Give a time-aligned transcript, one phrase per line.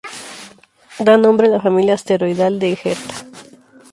[1.05, 3.15] Da nombre a la familia asteroidal de Herta.